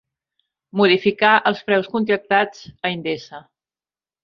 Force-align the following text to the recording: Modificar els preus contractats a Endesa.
Modificar 0.79 1.33
els 1.51 1.61
preus 1.67 1.91
contractats 1.97 2.65
a 2.73 2.95
Endesa. 2.97 3.45